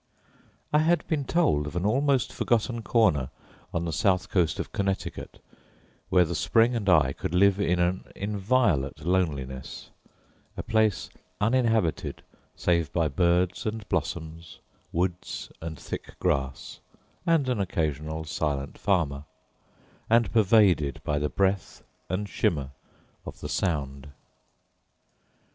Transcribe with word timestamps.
I 0.73 0.79
had 0.79 1.05
been 1.05 1.25
told 1.25 1.67
of 1.67 1.75
an 1.75 1.85
almost 1.85 2.33
forgotten 2.33 2.81
corner 2.81 3.29
on 3.71 3.85
the 3.85 3.93
south 3.93 4.29
coast 4.29 4.59
of 4.59 4.71
Connecticut, 4.71 5.39
where 6.09 6.25
the 6.25 6.33
spring 6.33 6.75
and 6.75 6.89
I 6.89 7.13
could 7.13 7.35
live 7.35 7.59
in 7.59 7.77
an 7.77 8.11
inviolate 8.15 9.01
loneliness 9.05 9.91
a 10.57 10.63
place 10.63 11.11
uninhabited 11.39 12.23
save 12.55 12.91
by 12.91 13.09
birds 13.09 13.67
and 13.67 13.87
blossoms, 13.89 14.57
woods 14.91 15.51
and 15.61 15.77
thick 15.79 16.17
grass, 16.17 16.79
and 17.27 17.47
an 17.47 17.59
occasional 17.61 18.23
silent 18.23 18.79
farmer, 18.79 19.25
and 20.09 20.31
pervaded 20.33 20.99
by 21.03 21.19
the 21.19 21.29
breath 21.29 21.83
and 22.09 22.27
shimmer 22.27 22.71
of 23.23 23.39
the 23.39 23.49
Sound. 23.49 24.09